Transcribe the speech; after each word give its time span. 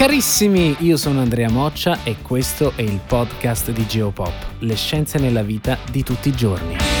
Carissimi, 0.00 0.76
io 0.78 0.96
sono 0.96 1.20
Andrea 1.20 1.50
Moccia 1.50 2.04
e 2.04 2.16
questo 2.22 2.72
è 2.74 2.80
il 2.80 3.00
podcast 3.06 3.70
di 3.70 3.86
Geopop, 3.86 4.32
le 4.60 4.74
scienze 4.74 5.18
nella 5.18 5.42
vita 5.42 5.76
di 5.90 6.02
tutti 6.02 6.30
i 6.30 6.32
giorni. 6.32 6.99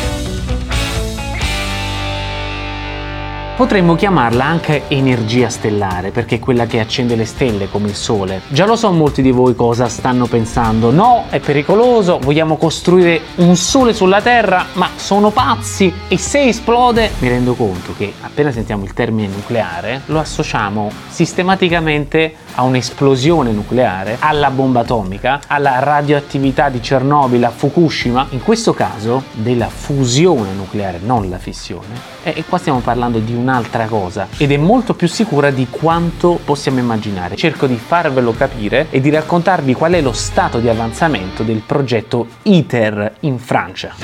Potremmo 3.60 3.94
chiamarla 3.94 4.42
anche 4.42 4.84
energia 4.88 5.50
stellare, 5.50 6.12
perché 6.12 6.36
è 6.36 6.38
quella 6.38 6.64
che 6.64 6.80
accende 6.80 7.14
le 7.14 7.26
stelle 7.26 7.68
come 7.68 7.88
il 7.88 7.94
Sole. 7.94 8.40
Già 8.48 8.64
lo 8.64 8.74
so 8.74 8.90
molti 8.90 9.20
di 9.20 9.32
voi 9.32 9.54
cosa 9.54 9.86
stanno 9.86 10.24
pensando. 10.24 10.90
No, 10.90 11.26
è 11.28 11.40
pericoloso, 11.40 12.18
vogliamo 12.18 12.56
costruire 12.56 13.20
un 13.34 13.54
Sole 13.56 13.92
sulla 13.92 14.22
Terra, 14.22 14.64
ma 14.72 14.88
sono 14.96 15.28
pazzi 15.28 15.92
e 16.08 16.16
se 16.16 16.44
esplode... 16.44 17.10
Mi 17.18 17.28
rendo 17.28 17.52
conto 17.52 17.92
che 17.98 18.14
appena 18.22 18.50
sentiamo 18.50 18.84
il 18.84 18.94
termine 18.94 19.28
nucleare 19.28 20.00
lo 20.06 20.20
associamo 20.20 20.90
sistematicamente 21.08 22.34
a 22.54 22.62
un'esplosione 22.62 23.52
nucleare, 23.52 24.16
alla 24.20 24.50
bomba 24.50 24.80
atomica, 24.80 25.40
alla 25.46 25.80
radioattività 25.80 26.70
di 26.70 26.80
Chernobyl, 26.80 27.44
a 27.44 27.50
Fukushima, 27.50 28.26
in 28.30 28.42
questo 28.42 28.72
caso 28.72 29.24
della 29.32 29.68
fusione 29.68 30.52
nucleare, 30.52 30.98
non 31.02 31.28
la 31.28 31.38
fissione. 31.38 32.18
E 32.22 32.44
qua 32.48 32.58
stiamo 32.58 32.80
parlando 32.80 33.18
di 33.18 33.32
un'altra 33.50 33.86
cosa 33.86 34.28
ed 34.36 34.52
è 34.52 34.56
molto 34.56 34.94
più 34.94 35.08
sicura 35.08 35.50
di 35.50 35.66
quanto 35.68 36.38
possiamo 36.44 36.78
immaginare. 36.78 37.34
Cerco 37.34 37.66
di 37.66 37.74
farvelo 37.74 38.32
capire 38.32 38.86
e 38.90 39.00
di 39.00 39.10
raccontarvi 39.10 39.74
qual 39.74 39.92
è 39.92 40.00
lo 40.00 40.12
stato 40.12 40.58
di 40.58 40.68
avanzamento 40.68 41.42
del 41.42 41.62
progetto 41.66 42.26
ITER 42.44 43.14
in 43.20 43.38
Francia. 43.38 43.94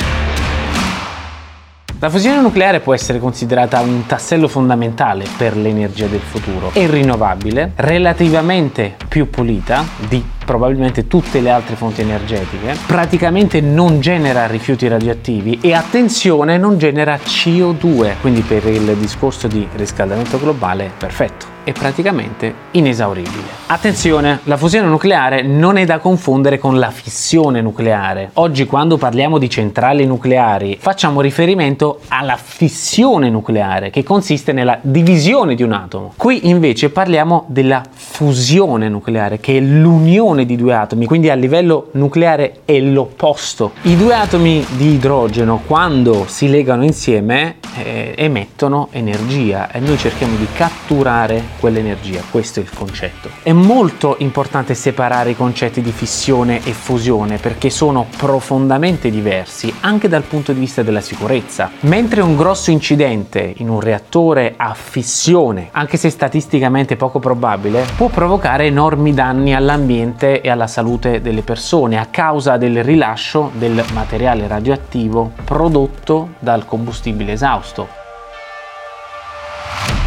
La 1.99 2.11
fusione 2.11 2.43
nucleare 2.43 2.81
può 2.81 2.93
essere 2.93 3.19
considerata 3.19 3.81
un 3.81 4.05
tassello 4.05 4.49
fondamentale 4.49 5.25
per 5.39 5.57
l'energia 5.57 6.07
del 6.07 6.21
futuro. 6.21 6.71
È 6.75 6.87
rinnovabile, 6.87 7.73
relativamente 7.77 8.97
più 9.17 9.31
pulita 9.31 9.83
di 10.11 10.23
probabilmente 10.45 11.07
tutte 11.07 11.41
le 11.41 11.49
altre 11.49 11.75
fonti 11.75 12.03
energetiche, 12.03 12.77
praticamente 12.87 13.63
non 13.63 14.01
genera 14.01 14.47
rifiuti 14.47 14.87
radioattivi 14.89 15.59
e 15.63 15.73
attenzione 15.73 16.59
non 16.59 16.77
genera 16.77 17.17
CO2, 17.17 18.17
quindi 18.21 18.43
per 18.43 18.67
il 18.67 18.95
discorso 18.97 19.49
di 19.49 19.67
riscaldamento 19.75 20.39
globale 20.39 20.91
perfetto 20.97 21.55
è 21.65 21.73
praticamente 21.73 22.55
inesauribile. 22.73 23.43
Attenzione, 23.67 24.39
la 24.45 24.57
fusione 24.57 24.87
nucleare 24.87 25.43
non 25.43 25.77
è 25.77 25.85
da 25.85 25.99
confondere 25.99 26.61
con 26.61 26.79
la 26.79 26.93
fissione 26.93 27.61
nucleare. 27.61 28.31
Oggi 28.35 28.67
quando 28.67 28.97
parliamo 28.97 29.39
di 29.39 29.51
centrali 29.51 30.07
nucleari 30.07 30.79
facciamo 30.81 31.21
riferimento 31.21 32.03
alla 32.07 32.37
fissione 32.37 33.31
nucleare 33.31 33.91
che 33.91 34.05
consiste 34.05 34.53
nella 34.53 34.79
divisione 34.81 35.57
di 35.57 35.65
un 35.65 35.73
atomo. 35.73 36.13
Qui 36.17 36.49
invece 36.49 36.91
parliamo 36.91 37.47
della 37.49 37.83
fusione 37.93 38.89
nucleare 38.89 39.06
che 39.41 39.57
è 39.57 39.61
l'unione 39.61 40.45
di 40.45 40.57
due 40.57 40.75
atomi, 40.75 41.07
quindi 41.07 41.31
a 41.31 41.35
livello 41.35 41.89
nucleare 41.93 42.63
è 42.65 42.81
l'opposto. 42.81 43.73
I 43.83 43.97
due 43.97 44.15
atomi 44.15 44.67
di 44.77 44.95
idrogeno 44.95 45.63
quando 45.65 46.25
si 46.27 46.49
legano 46.49 46.83
insieme 46.83 47.57
eh, 47.77 48.15
emettono 48.17 48.89
energia 48.91 49.71
e 49.71 49.79
noi 49.79 49.97
cerchiamo 49.97 50.37
di 50.37 50.47
catturare 50.55 51.43
quell'energia, 51.61 52.23
questo 52.31 52.59
è 52.59 52.63
il 52.65 52.71
concetto. 52.75 53.31
È 53.43 53.53
molto 53.53 54.17
importante 54.19 54.75
separare 54.75 55.31
i 55.31 55.37
concetti 55.37 55.81
di 55.83 55.93
fissione 55.93 56.61
e 56.65 56.73
fusione 56.73 57.37
perché 57.37 57.71
sono 57.71 58.07
profondamente 58.17 59.09
diversi 59.09 59.73
anche 59.81 60.09
dal 60.09 60.25
punto 60.25 60.53
di 60.53 60.59
vista 60.59 60.83
della 60.83 61.01
sicurezza. 61.01 61.71
Mentre 61.81 62.23
un 62.23 62.37
grosso 62.37 62.73
incidente 62.73 63.55
in 63.59 63.69
un 63.69 63.79
reattore 63.81 64.55
a 64.57 64.75
fissione, 64.75 65.69
anche 65.71 65.97
se 65.97 66.11
statisticamente 66.11 66.97
poco 66.97 67.21
probabile, 67.21 67.85
può 67.97 68.09
provocare 68.09 68.65
enormi 68.67 68.86
danni 69.13 69.55
all'ambiente 69.55 70.41
e 70.41 70.49
alla 70.49 70.67
salute 70.67 71.21
delle 71.21 71.43
persone 71.43 71.99
a 71.99 72.07
causa 72.07 72.57
del 72.57 72.85
rilascio 72.85 73.51
del 73.55 73.85
materiale 73.93 74.47
radioattivo 74.47 75.33
prodotto 75.45 76.35
dal 76.39 76.65
combustibile 76.65 77.33
esausto. 77.33 78.06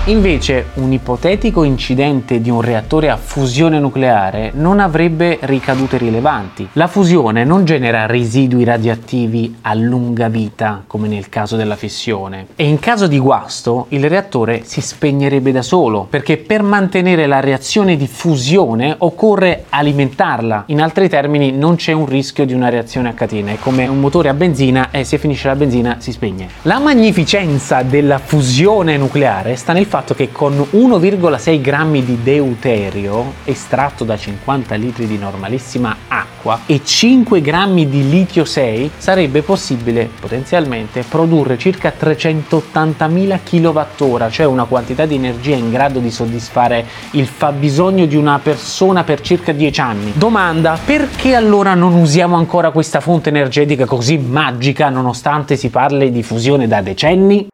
Invece 0.09 0.69
un 0.75 0.91
ipotetico 0.91 1.63
incidente 1.63 2.41
di 2.41 2.49
un 2.49 2.61
reattore 2.61 3.11
a 3.11 3.15
fusione 3.15 3.79
nucleare 3.79 4.49
non 4.55 4.79
avrebbe 4.79 5.37
ricadute 5.41 5.97
rilevanti. 5.97 6.69
La 6.73 6.87
fusione 6.87 7.43
non 7.43 7.63
genera 7.63 8.07
residui 8.07 8.63
radioattivi 8.63 9.57
a 9.61 9.75
lunga 9.75 10.27
vita 10.27 10.83
come 10.87 11.07
nel 11.07 11.29
caso 11.29 11.57
della 11.57 11.75
fissione 11.75 12.47
e 12.55 12.65
in 12.65 12.79
caso 12.79 13.05
di 13.05 13.19
guasto 13.19 13.85
il 13.89 14.09
reattore 14.09 14.63
si 14.63 14.81
spegnerebbe 14.81 15.51
da 15.51 15.61
solo 15.61 16.07
perché 16.09 16.37
per 16.37 16.63
mantenere 16.63 17.27
la 17.27 17.39
reazione 17.39 17.95
di 17.95 18.07
fusione 18.07 18.95
occorre 18.97 19.65
alimentarla. 19.69 20.63
In 20.67 20.81
altri 20.81 21.07
termini 21.07 21.51
non 21.51 21.75
c'è 21.75 21.91
un 21.91 22.07
rischio 22.07 22.47
di 22.47 22.53
una 22.55 22.69
reazione 22.69 23.09
a 23.09 23.13
catena, 23.13 23.51
è 23.51 23.59
come 23.59 23.85
un 23.85 23.99
motore 23.99 24.29
a 24.29 24.33
benzina 24.33 24.89
e 24.89 25.03
se 25.03 25.19
finisce 25.19 25.49
la 25.49 25.55
benzina 25.55 25.97
si 25.99 26.11
spegne. 26.11 26.47
La 26.63 26.79
magnificenza 26.79 27.83
della 27.83 28.17
fusione 28.17 28.97
nucleare 28.97 29.55
sta 29.55 29.71
nel 29.71 29.85
fatto 29.85 29.97
che 30.15 30.31
con 30.31 30.53
1,6 30.57 31.61
grammi 31.61 32.03
di 32.03 32.19
deuterio 32.23 33.33
estratto 33.43 34.03
da 34.03 34.17
50 34.17 34.75
litri 34.75 35.07
di 35.07 35.17
normalissima 35.17 35.95
acqua 36.07 36.61
e 36.65 36.81
5 36.83 37.41
grammi 37.41 37.89
di 37.89 38.09
litio 38.09 38.45
6 38.45 38.91
sarebbe 38.97 39.41
possibile 39.41 40.09
potenzialmente 40.19 41.03
produrre 41.07 41.57
circa 41.57 41.93
380.000 41.97 43.39
kWh, 43.43 44.29
cioè 44.29 44.45
una 44.45 44.65
quantità 44.65 45.05
di 45.05 45.15
energia 45.15 45.55
in 45.55 45.69
grado 45.69 45.99
di 45.99 46.11
soddisfare 46.11 46.85
il 47.11 47.27
fabbisogno 47.27 48.05
di 48.05 48.15
una 48.15 48.39
persona 48.39 49.03
per 49.03 49.21
circa 49.21 49.51
10 49.51 49.81
anni. 49.81 50.13
Domanda, 50.15 50.79
perché 50.83 51.35
allora 51.35 51.73
non 51.73 51.93
usiamo 51.93 52.35
ancora 52.35 52.71
questa 52.71 52.99
fonte 52.99 53.29
energetica 53.29 53.85
così 53.85 54.17
magica 54.17 54.89
nonostante 54.89 55.55
si 55.55 55.69
parli 55.69 56.11
di 56.11 56.23
fusione 56.23 56.67
da 56.67 56.81
decenni? 56.81 57.47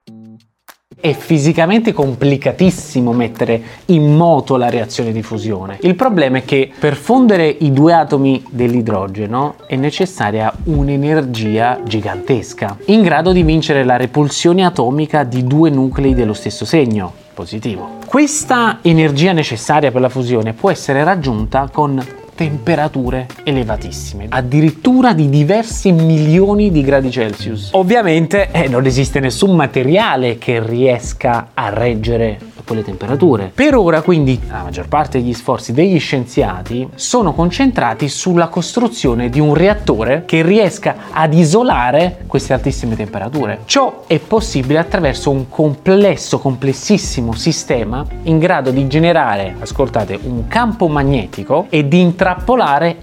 È 1.05 1.13
fisicamente 1.13 1.93
complicatissimo 1.93 3.13
mettere 3.13 3.61
in 3.89 4.15
moto 4.15 4.57
la 4.57 4.71
reazione 4.71 5.11
di 5.11 5.21
fusione. 5.21 5.77
Il 5.81 5.93
problema 5.93 6.39
è 6.39 6.45
che 6.45 6.71
per 6.79 6.95
fondere 6.95 7.47
i 7.47 7.71
due 7.71 7.93
atomi 7.93 8.43
dell'idrogeno 8.49 9.53
è 9.67 9.75
necessaria 9.75 10.51
un'energia 10.63 11.81
gigantesca, 11.83 12.79
in 12.85 13.03
grado 13.03 13.33
di 13.33 13.43
vincere 13.43 13.83
la 13.83 13.97
repulsione 13.97 14.65
atomica 14.65 15.23
di 15.23 15.43
due 15.43 15.69
nuclei 15.69 16.15
dello 16.15 16.33
stesso 16.33 16.65
segno 16.65 17.13
positivo. 17.35 17.97
Questa 18.07 18.79
energia 18.81 19.31
necessaria 19.31 19.91
per 19.91 20.01
la 20.01 20.09
fusione 20.09 20.53
può 20.53 20.71
essere 20.71 21.03
raggiunta 21.03 21.69
con 21.71 22.03
temperature 22.35 23.27
elevatissime, 23.43 24.27
addirittura 24.29 25.13
di 25.13 25.29
diversi 25.29 25.91
milioni 25.91 26.69
di 26.69 26.83
gradi 26.83 27.09
Celsius. 27.09 27.69
Ovviamente 27.71 28.51
eh, 28.51 28.67
non 28.67 28.85
esiste 28.85 29.19
nessun 29.19 29.55
materiale 29.55 30.37
che 30.37 30.61
riesca 30.61 31.49
a 31.53 31.69
reggere 31.69 32.53
quelle 32.65 32.83
temperature. 32.83 33.51
Per 33.53 33.75
ora 33.75 34.01
quindi 34.01 34.41
la 34.49 34.63
maggior 34.63 34.87
parte 34.87 35.19
degli 35.19 35.33
sforzi 35.33 35.71
degli 35.71 35.99
scienziati 35.99 36.89
sono 36.95 37.33
concentrati 37.33 38.09
sulla 38.09 38.47
costruzione 38.47 39.29
di 39.29 39.39
un 39.39 39.53
reattore 39.53 40.23
che 40.25 40.41
riesca 40.41 40.95
ad 41.11 41.33
isolare 41.33 42.23
queste 42.27 42.53
altissime 42.53 42.95
temperature. 42.95 43.59
Ciò 43.65 44.03
è 44.07 44.19
possibile 44.19 44.79
attraverso 44.79 45.29
un 45.29 45.47
complesso, 45.47 46.39
complessissimo 46.39 47.33
sistema 47.33 48.05
in 48.23 48.39
grado 48.39 48.71
di 48.71 48.87
generare, 48.87 49.55
ascoltate, 49.59 50.19
un 50.23 50.47
campo 50.47 50.87
magnetico 50.87 51.67
e 51.69 51.87
di 51.87 52.01
intrappolare 52.01 52.24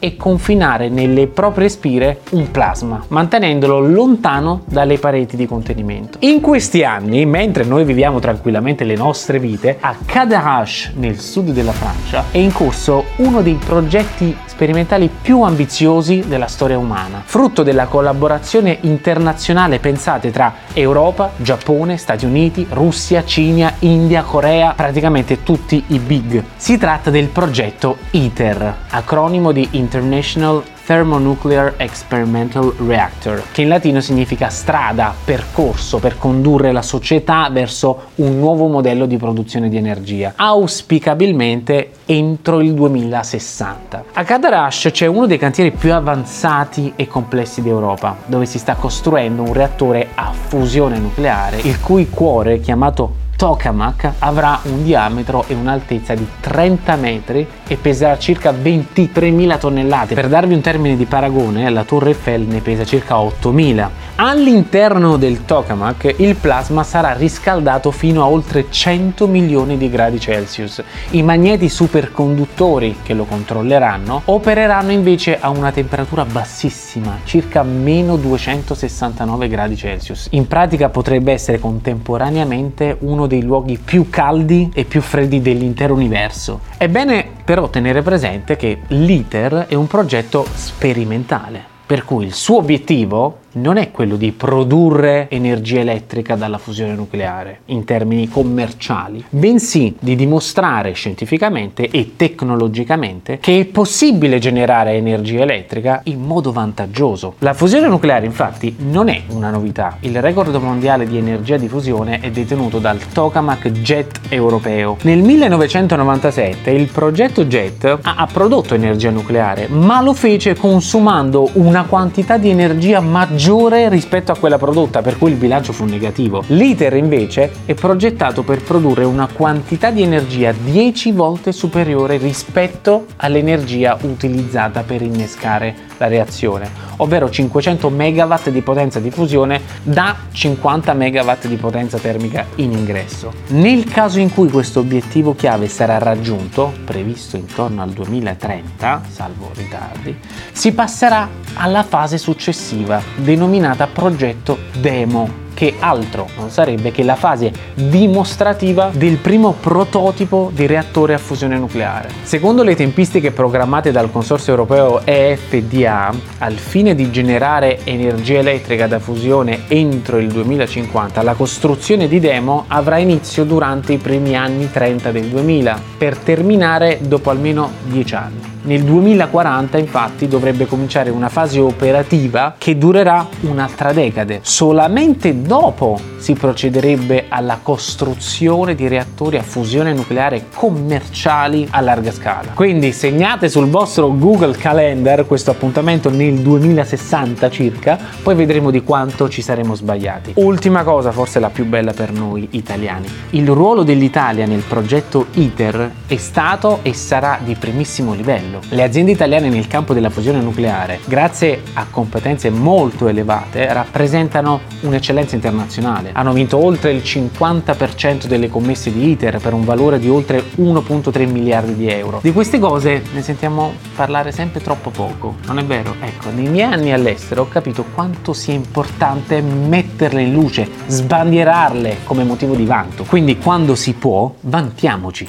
e 0.01 0.17
confinare 0.17 0.89
nelle 0.89 1.29
proprie 1.29 1.69
spire 1.69 2.23
un 2.31 2.51
plasma, 2.51 3.05
mantenendolo 3.09 3.79
lontano 3.79 4.63
dalle 4.67 4.99
pareti 4.99 5.37
di 5.37 5.47
contenimento. 5.47 6.19
In 6.23 6.41
questi 6.41 6.83
anni, 6.83 7.25
mentre 7.25 7.63
noi 7.65 7.85
viviamo 7.85 8.19
tranquillamente 8.19 8.83
le 8.83 8.97
nostre 8.97 9.39
vite, 9.39 9.77
a 9.79 9.95
Cadarache, 10.05 10.93
nel 10.95 11.21
sud 11.21 11.51
della 11.51 11.71
Francia, 11.73 12.25
è 12.33 12.39
in 12.39 12.53
corso 12.53 13.05
uno 13.17 13.43
dei 13.43 13.59
progetti 13.65 14.37
sperimentali 14.47 15.09
più 15.09 15.43
ambiziosi 15.43 16.25
della 16.27 16.47
storia 16.47 16.79
umana, 16.79 17.23
frutto 17.25 17.63
della 17.63 17.87
collaborazione 17.87 18.79
internazionale 18.83 19.79
pensate 19.79 20.31
tra 20.31 20.53
Europa, 20.73 21.31
Giappone, 21.37 21.97
Stati 21.97 22.25
Uniti, 22.25 22.67
Russia, 22.71 23.25
Cina, 23.25 23.75
India, 23.81 24.23
Corea, 24.23 24.73
praticamente 24.75 25.43
tutti 25.43 25.83
i 25.89 25.99
big. 25.99 26.43
Si 26.57 26.77
tratta 26.77 27.11
del 27.11 27.29
progetto 27.29 27.97
ITER, 28.11 28.75
acronimo 29.13 29.53
di 29.53 29.69
International 29.73 30.63
Thermonuclear 30.87 31.75
Experimental 31.77 32.73
Reactor, 32.79 33.43
che 33.53 33.61
in 33.61 33.69
latino 33.69 34.01
significa 34.01 34.49
strada, 34.49 35.15
percorso 35.23 35.99
per 35.99 36.17
condurre 36.17 36.73
la 36.73 36.81
società 36.81 37.47
verso 37.51 38.05
un 38.17 38.39
nuovo 38.39 38.69
modello 38.69 39.05
di 39.05 39.19
produzione 39.19 39.69
di 39.69 39.77
energia, 39.77 40.33
auspicabilmente 40.35 41.91
entro 42.07 42.63
il 42.63 42.73
2060. 42.73 44.05
A 44.15 44.25
Cadarache 44.25 44.91
c'è 44.91 45.05
uno 45.05 45.27
dei 45.27 45.37
cantieri 45.37 45.73
più 45.73 45.93
avanzati 45.93 46.95
e 46.97 47.07
complessi 47.07 47.61
d'Europa, 47.61 48.17
dove 48.25 48.47
si 48.47 48.59
sta 48.59 48.77
costruendo 48.77 49.43
un 49.43 49.53
reattore 49.53 50.09
a 50.15 50.33
fusione 50.33 50.97
nucleare, 50.97 51.59
il 51.59 51.79
cui 51.81 52.09
cuore, 52.09 52.61
chiamato 52.61 53.22
tokamak 53.43 54.13
avrà 54.21 54.61
un 54.63 54.85
diametro 54.85 55.45
e 55.49 55.55
un'altezza 55.55 56.15
di 56.15 56.25
30 56.39 56.95
metri 56.95 57.45
e 57.67 57.75
peserà 57.75 58.17
circa 58.17 58.53
23.000 58.53 59.59
tonnellate. 59.59 60.15
Per 60.15 60.29
darvi 60.29 60.55
un 60.55 60.61
termine 60.61 60.95
di 60.95 61.07
paragone, 61.07 61.69
la 61.69 61.83
Torre 61.83 62.11
Eiffel 62.11 62.43
ne 62.43 62.61
pesa 62.61 62.85
circa 62.85 63.17
8.000. 63.17 63.89
All'interno 64.25 65.17
del 65.17 65.45
tokamak 65.45 66.15
il 66.19 66.37
plasma 66.37 66.85
sarà 66.85 67.13
riscaldato 67.13 67.91
fino 67.91 68.23
a 68.23 68.29
oltre 68.29 68.67
100 68.71 69.27
milioni 69.27 69.77
di 69.77 69.91
gradi 69.91 70.21
Celsius. 70.21 70.81
I 71.11 71.25
magneti 71.25 71.69
superconduttori 71.69 72.99
che 73.03 73.15
lo 73.15 73.25
controlleranno 73.25 74.23
opereranno 74.27 74.93
invece 74.93 75.41
a 75.41 75.49
una 75.49 75.73
temperatura 75.73 76.25
bassissima, 76.25 77.19
circa 77.25 77.65
meno 77.65 78.15
269 78.15 79.49
gradi 79.49 79.77
Celsius. 79.77 80.29
In 80.31 80.47
pratica 80.47 80.89
potrebbe 80.89 81.33
essere 81.33 81.59
contemporaneamente 81.59 82.99
uno 83.01 83.27
dei 83.27 83.43
luoghi 83.43 83.77
più 83.77 84.09
caldi 84.09 84.71
e 84.73 84.85
più 84.85 85.01
freddi 85.01 85.43
dell'intero 85.43 85.95
universo. 85.95 86.61
È 86.77 86.87
bene 86.87 87.27
però 87.45 87.69
tenere 87.71 88.03
presente 88.03 88.55
che 88.55 88.83
l'ITER 88.87 89.67
è 89.67 89.75
un 89.75 89.89
progetto 89.89 90.47
sperimentale, 90.55 91.61
per 91.85 92.05
cui 92.05 92.25
il 92.25 92.35
suo 92.35 92.59
obiettivo 92.59 93.39
non 93.55 93.77
è 93.77 93.91
quello 93.91 94.17
di 94.17 94.33
produrre 94.33 95.29
energia 95.29 95.81
elettrica 95.81 96.37
dalla 96.37 96.59
fusione 96.59 96.95
nucleare 96.95 97.61
in 97.67 97.85
termini 97.85 98.29
commerciali, 98.29 99.23
bensì 99.29 99.95
di 99.99 100.17
dimostrare 100.17 100.93
scientificamente 100.93 101.89
e 101.91 102.13
tecnologicamente 102.17 103.39
che 103.39 103.61
è 103.61 103.65
possibile 103.67 104.39
generare 104.39 104.93
energia 104.93 105.43
elettrica 105.43 106.01
in 106.05 106.23
modo 106.23 106.53
vantaggioso. 106.53 107.35
La 107.39 107.53
fusione 107.53 107.89
nucleare 107.89 108.25
infatti 108.25 108.75
non 108.79 109.09
è 109.09 109.23
una 109.29 109.51
novità, 109.51 109.99
il 110.01 110.21
record 110.21 110.55
mondiale 110.55 111.07
di 111.07 111.19
energia 111.19 111.57
di 111.57 111.69
fusione 111.69 112.21
è 112.21 112.31
detenuto 112.31 112.79
dal 112.79 112.99
tokamak 113.13 113.71
JET 113.71 114.21
europeo. 114.29 114.97
Nel 115.03 115.23
1997 115.23 116.71
il 116.71 116.89
progetto 116.89 117.45
JET 117.45 117.99
ha 118.01 118.29
prodotto 118.33 118.75
energia 118.75 119.11
nucleare, 119.11 119.67
ma 119.69 120.01
lo 120.01 120.15
fece 120.15 120.55
consumando 120.55 121.51
una 121.55 121.85
quantità 121.85 122.39
di 122.39 122.49
energia 122.49 123.01
maggiore 123.01 123.41
maggiore 123.43 123.89
rispetto 123.89 124.31
a 124.31 124.37
quella 124.37 124.57
prodotta, 124.57 125.03
per 125.03 125.19
cui 125.19 125.33
il 125.33 125.37
bilancio 125.37 125.73
fu 125.73 125.85
negativo. 125.85 126.45
L'ITER 126.47 126.95
invece 126.95 127.51
è 127.65 127.75
progettato 127.75 128.45
per 128.45 128.63
produrre 128.63 129.03
una 129.03 129.27
quantità 129.27 129.91
di 129.91 130.03
energia 130.03 130.53
10 130.53 131.11
volte 131.11 131.51
superiore 131.51 132.19
rispetto 132.19 133.07
all'energia 133.17 133.99
utilizzata 134.03 134.85
per 134.85 135.03
innescare 135.03 135.75
la 136.03 136.09
reazione, 136.09 136.69
ovvero 136.97 137.31
500 137.31 137.89
MW 137.89 138.35
di 138.51 138.61
potenza 138.61 138.99
di 138.99 139.11
fusione 139.11 139.61
da 139.83 140.17
50 140.33 140.95
MW 140.95 141.33
di 141.43 141.57
potenza 141.57 141.99
termica 141.99 142.47
in 142.57 142.73
ingresso. 142.73 143.33
Nel 143.49 143.85
caso 143.85 144.19
in 144.19 144.33
cui 144.33 144.51
questo 144.51 144.81
obiettivo 144.81 145.35
chiave 145.35 145.69
sarà 145.69 145.99
raggiunto, 145.99 146.73
previsto 146.85 147.37
intorno 147.37 147.83
al 147.83 147.91
2030, 147.91 149.03
salvo 149.09 149.51
ritardi, 149.55 150.17
si 150.51 150.73
passerà 150.73 151.29
alla 151.55 151.85
fase 151.85 152.19
successiva 152.19 153.01
denominata 153.17 153.87
progetto 153.87 154.59
demo 154.81 155.42
che 155.55 155.75
altro 155.79 156.29
non 156.37 156.51
sarebbe 156.51 156.91
che 156.91 157.03
la 157.03 157.17
fase 157.17 157.53
dimostrativa 157.75 158.91
del 158.93 159.17
primo 159.17 159.53
prototipo 159.59 160.51
di 160.53 160.67
reattore 160.67 161.15
a 161.15 161.19
fusione 161.19 161.59
nucleare. 161.59 162.11
Secondo 162.23 162.63
le 162.63 162.75
tempistiche 162.75 163.31
programmate 163.31 163.91
dal 163.91 164.11
consorzio 164.11 164.53
europeo 164.53 165.05
EFDA, 165.05 166.13
al 166.39 166.55
fine 166.55 166.95
di 166.95 167.11
generare 167.11 167.81
energia 167.85 168.39
elettrica 168.39 168.87
da 168.87 168.99
fusione 168.99 169.65
entro 169.69 170.19
il 170.19 170.29
2050, 170.29 171.23
la 171.23 171.35
costruzione 171.35 172.09
di 172.09 172.21
demo 172.21 172.65
avrà 172.69 172.99
inizio 172.99 173.45
durante 173.45 173.93
i 173.93 173.99
primi 173.99 174.37
anni 174.37 174.71
30 174.71 175.11
del 175.11 175.27
2000, 175.27 175.81
per 175.99 176.19
terminare 176.19 176.99
dopo 177.03 177.31
almeno 177.31 177.71
10 177.85 178.15
anni. 178.15 178.52
Nel 178.65 178.85
2040 178.85 179.77
infatti 179.79 180.29
dovrebbe 180.29 180.67
cominciare 180.67 181.11
una 181.11 181.29
fase 181.29 181.59
operativa 181.59 182.55
che 182.57 182.79
durerà 182.79 183.27
un'altra 183.41 183.93
decade. 183.93 184.39
Solamente 184.43 185.43
dopo 185.43 185.99
si 186.19 186.35
procederebbe 186.35 187.25
alla 187.29 187.59
costruzione 187.61 188.77
di 188.77 188.87
reattori 188.87 189.37
a 189.37 189.43
fusione 189.43 189.93
nucleare 189.93 190.45
commerciali 190.55 191.67
a 191.71 191.81
larga 191.81 192.13
scala. 192.13 192.53
Quindi 192.55 192.93
segnate 192.93 193.49
sul 193.49 193.67
vostro 193.67 194.17
Google 194.17 194.57
Calendar 194.57 195.27
questo 195.27 195.51
appuntamento 195.51 196.09
nel 196.09 196.35
2060 196.35 197.51
circa, 197.51 197.99
poi 198.23 198.37
vedremo 198.37 198.71
di 198.71 198.85
quanto 198.85 199.29
ci 199.29 199.43
saremo 199.43 199.75
sbagliati. 199.75 200.35
Ultima 200.37 200.85
cosa, 200.85 201.11
forse 201.11 201.41
la 201.41 201.51
più 201.51 201.65
bella 201.65 201.93
per 201.93 202.13
noi 202.13 202.47
italiani. 202.53 203.09
Il 203.31 203.49
ruolo 203.49 203.83
dell'Italia 203.83 204.47
nel 204.47 204.63
progetto 204.63 205.27
ITER 205.33 205.91
è 206.07 206.17
stato 206.17 206.79
e 206.83 206.95
sarà 206.95 207.41
di 207.43 207.57
primissimo 207.57 208.15
livello 208.15 208.52
livello. 208.53 208.61
Le 208.69 208.83
aziende 208.83 209.13
italiane 209.13 209.49
nel 209.49 209.67
campo 209.67 209.95
della 209.95 210.11
fusione 210.11 210.41
nucleare, 210.41 211.01
grazie 211.07 211.63
a 211.75 211.87
competenze 211.89 212.51
molto 212.51 213.09
elevate, 213.09 213.73
rappresentano 213.73 214.61
un'eccellenza 214.81 215.35
internazionale. 215.35 216.11
Hanno 216.13 216.33
vinto 216.33 216.63
oltre 216.63 216.93
il 216.93 217.03
50% 217.03 218.27
delle 218.27 218.49
commesse 218.49 218.93
di 218.93 219.11
ITER 219.11 219.39
per 219.39 219.55
un 219.55 219.65
valore 219.65 219.99
di 219.99 220.09
oltre 220.09 220.43
1.3 220.57 221.31
miliardi 221.31 221.75
di 221.75 221.89
euro. 221.89 222.21
Di 222.23 222.33
queste 222.33 222.59
cose 222.59 223.03
ne 223.13 223.23
sentiamo 223.23 223.73
parlare 223.95 224.33
sempre 224.33 224.61
troppo 224.61 224.91
poco, 224.91 225.37
non 225.47 225.59
è 225.59 225.65
vero? 225.65 225.97
Ecco, 226.01 226.31
nei 226.31 226.49
miei 226.49 226.73
anni 226.73 226.93
all'estero 226.93 227.43
ho 227.43 227.49
capito 227.49 227.85
quanto 227.95 228.33
sia 228.33 228.55
importante 228.55 229.41
metterle 229.41 230.23
in 230.23 230.33
luce, 230.33 230.69
sbandierarle 230.87 231.99
come 232.05 232.25
motivo 232.25 232.55
di 232.55 232.65
vanto. 232.65 233.05
Quindi 233.05 233.39
quando 233.39 233.75
si 233.75 233.95
può, 233.95 234.33
vantiamoci. 234.41 235.29